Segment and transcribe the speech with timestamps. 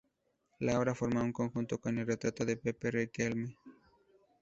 [0.57, 3.55] La obra forma un conjunto con el retrato de Pepe Riquelme.